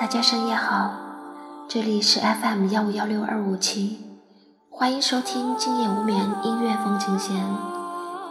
[0.00, 0.94] 大家深夜好
[1.68, 3.98] 这里是 FM 幺五幺六二五七，
[4.70, 7.44] 欢迎收听今夜无眠音乐风景线，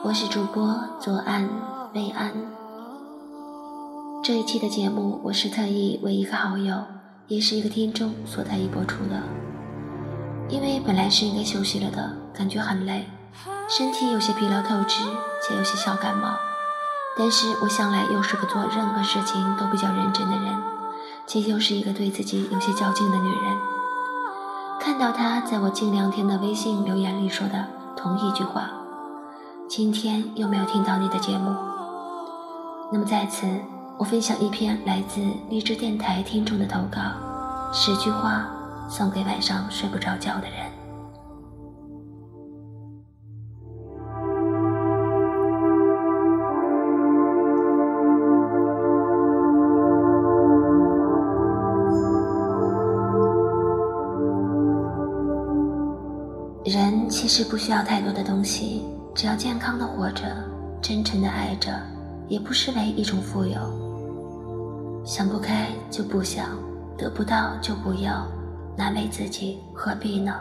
[0.01, 1.47] 我是主播左岸
[1.93, 2.33] 魏安。
[4.23, 6.75] 这一期的节目，我是特意为一个好友，
[7.27, 9.21] 也是一个听众所特意播出的，
[10.49, 13.07] 因为本来是应该休息了的，感觉很累，
[13.69, 15.03] 身体有些疲劳透支，
[15.47, 16.31] 且有些小感冒。
[17.15, 20.78] 但是我向来又是个做任何事情都比较认真的人。
[21.29, 23.55] 且又是一个对自己有些较劲的女人。
[24.81, 28.71] 看到她在我近两天的微信留言里说的同一句话，
[29.67, 31.55] 今天又没有听到你的节目。
[32.91, 33.45] 那么在此，
[33.99, 36.99] 我分享一篇来自励志电台听众的投稿，
[37.71, 38.47] 十句话
[38.89, 40.68] 送给晚上睡不着觉的人。
[57.29, 60.23] 实不需要太多的东西，只要健康的活着，
[60.81, 61.71] 真诚的爱着，
[62.27, 63.57] 也不失为一种富有。
[65.05, 66.57] 想不开就不想，
[66.97, 68.27] 得不到就不要，
[68.75, 70.33] 难为自己何必呢？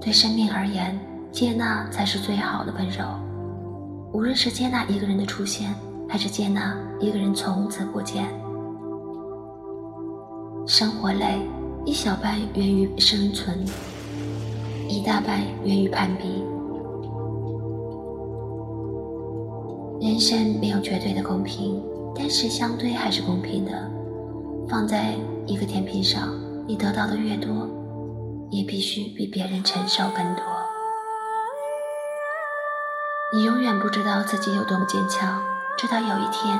[0.00, 0.96] 对生命而言，
[1.32, 3.04] 接纳才是最好的温柔。
[4.12, 5.74] 无论是接纳一个人的出现，
[6.08, 8.28] 还是接纳一个人从此不见。
[10.66, 11.40] 生活累，
[11.84, 13.64] 一小半源于生存。
[14.88, 16.44] 一大半源于攀比。
[20.00, 21.82] 人生没有绝对的公平，
[22.14, 23.72] 但是相对还是公平的。
[24.68, 25.14] 放在
[25.46, 26.28] 一个天平上，
[26.66, 27.68] 你得到的越多，
[28.50, 30.44] 也必须比别人承受更多。
[33.34, 35.42] 你永远不知道自己有多么坚强，
[35.76, 36.58] 直到有一天，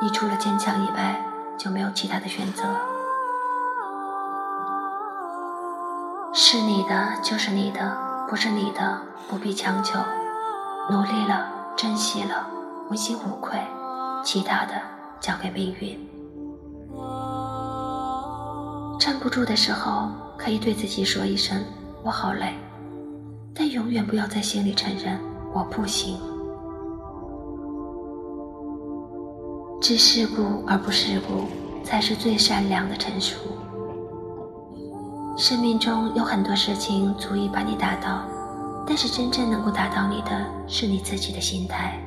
[0.00, 1.24] 你除了坚强以外，
[1.58, 2.62] 就没有其他的选择。
[6.38, 7.96] 是你的就是你的，
[8.28, 9.98] 不是你的不必强求。
[10.90, 12.46] 努力了，珍惜了，
[12.90, 13.58] 问心无愧，
[14.22, 14.74] 其他的
[15.18, 15.98] 交给命运。
[19.00, 21.64] 撑不住的时候，可以对自己说一声
[22.04, 22.52] “我好累”，
[23.56, 25.18] 但永远不要在心里承认
[25.54, 26.20] “我不行”。
[29.80, 31.46] 知世故而不世故，
[31.82, 33.38] 才是最善良的成熟。
[35.36, 38.22] 生命中有很多事情足以把你打倒，
[38.86, 40.30] 但是真正能够打倒你的
[40.66, 42.00] 是你自己的心态。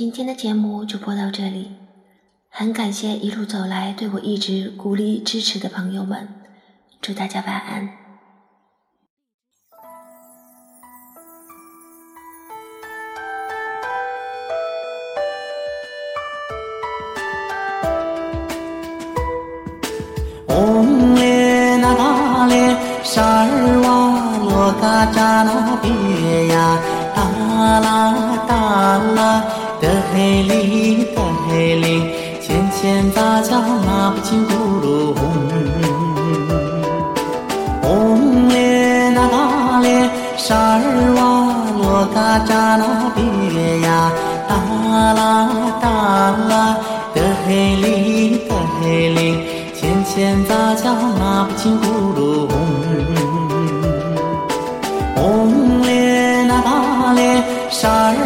[0.00, 1.72] 今天的节目就播到这里，
[2.48, 6.26] 很感谢一路走来对我一直鼓励支持的朋友们，
[7.02, 7.90] 祝大家晚安。
[20.46, 26.78] 嗡咧那达咧沙尔瓦罗嘎扎那别呀
[27.14, 29.59] 达啦达啦。
[29.80, 31.16] 的黑里的
[31.48, 32.02] 黑里，
[32.40, 34.50] 浅浅杂交拉不进咕
[34.82, 35.18] 噜嗡。
[37.82, 40.82] 嗡咧那达咧沙尔
[41.16, 41.20] 瓦
[41.78, 44.12] 罗嘎扎那别呀
[44.48, 44.52] 达
[45.14, 45.18] 啦
[45.80, 45.86] 达
[46.48, 46.76] 啦
[47.14, 47.84] 的黑里
[48.48, 48.50] 的
[48.80, 49.18] 黑里，
[49.74, 51.82] 浅浅杂交拉不进咕
[52.16, 52.52] 噜嗡。
[55.16, 56.68] 嗡咧那达
[57.14, 58.19] 咧沙尔。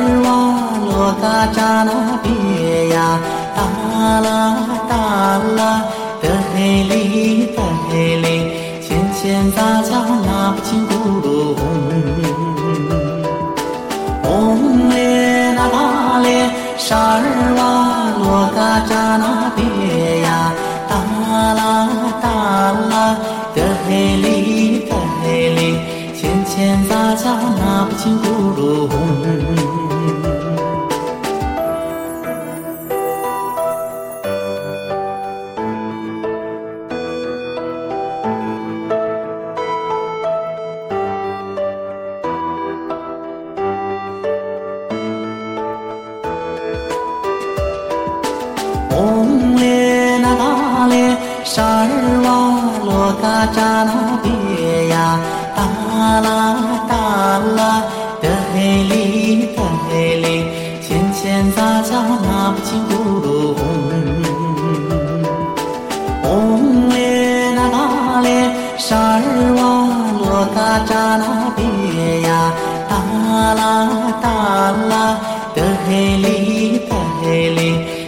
[1.25, 1.91] 嘎扎那
[2.23, 3.19] 别呀，
[3.56, 3.61] 达
[4.21, 4.29] 啦
[4.87, 4.93] 达
[5.56, 5.82] 啦，
[6.21, 8.26] 的嘿哩的嘿哩，
[8.82, 9.93] 浅浅杂交
[10.26, 10.91] 拉不进咕
[11.25, 11.26] 噜
[11.56, 11.62] 嗡。
[14.23, 14.94] 嗡咧
[15.55, 16.29] 那达咧
[16.76, 17.25] 沙尔
[17.56, 17.62] 瓦，
[18.19, 18.25] 罗
[18.55, 19.25] 嘎扎那
[19.56, 19.62] 别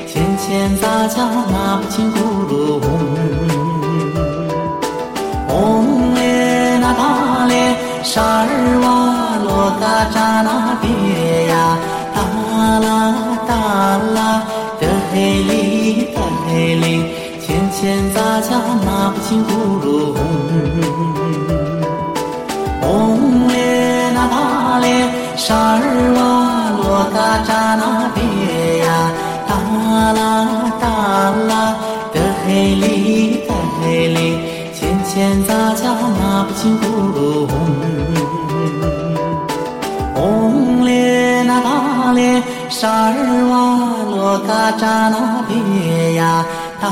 [0.08, 3.35] 千千杂交那不清咕噜嗡，
[8.17, 8.49] 沙尔
[8.81, 9.47] 瓦罗
[9.79, 10.49] 嘎扎那
[10.81, 10.89] 别
[11.49, 11.77] 呀，
[12.15, 12.19] 达
[12.79, 12.89] 拉
[13.47, 13.53] 达
[14.15, 14.19] 拉
[14.81, 14.83] 的
[15.13, 15.53] 嘿哩
[16.15, 16.17] 的
[16.47, 17.05] 嘿哩，
[17.43, 19.53] 千千杂交那不清咕
[19.85, 20.19] 噜嗡。
[22.81, 24.89] 嗡咧那达咧
[25.37, 25.85] 沙尔
[26.17, 26.19] 瓦
[26.79, 27.17] 罗嘎
[27.47, 28.19] 扎那别
[28.79, 29.13] 呀，
[29.47, 29.53] 达
[30.15, 30.25] 拉
[30.81, 30.85] 达
[31.49, 31.53] 拉
[32.15, 32.17] 的
[32.47, 32.47] 嘿
[32.77, 33.53] 哩的
[33.83, 34.19] 嘿哩。
[34.73, 35.85] 千千杂交
[36.19, 36.83] 那不清咕
[37.15, 37.55] 噜嗡，
[42.79, 43.17] 沙尔
[43.49, 46.45] 瓦罗嘎扎那别呀，
[46.79, 46.91] 达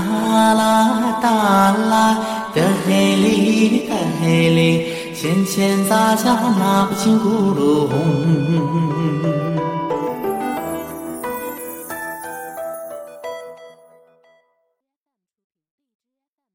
[0.55, 2.15] 拉达拉
[2.55, 9.34] 的嘿哩的嘿哩，千千杂交那不清咕噜嗡。